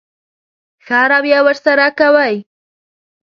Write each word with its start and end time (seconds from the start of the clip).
ښه 0.85 0.99
رويه 1.11 1.39
ورسره 1.45 1.87
کوئ. 1.99 2.35